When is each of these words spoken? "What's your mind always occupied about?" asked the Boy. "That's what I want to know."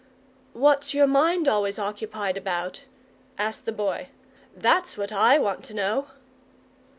"What's 0.53 0.95
your 0.95 1.05
mind 1.05 1.47
always 1.47 1.77
occupied 1.77 2.35
about?" 2.35 2.85
asked 3.37 3.65
the 3.67 3.71
Boy. 3.71 4.07
"That's 4.57 4.97
what 4.97 5.11
I 5.11 5.37
want 5.37 5.63
to 5.65 5.75
know." 5.75 6.07